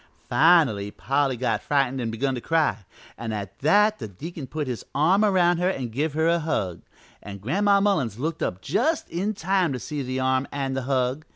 [0.29, 2.85] "Finally Polly got frightened and begun to cry,
[3.19, 6.81] an' at that the deacon put his arm around her an' give her a hug,
[7.21, 11.23] an' Gran'ma Mullins looked up just in time to see the arm an' the hug.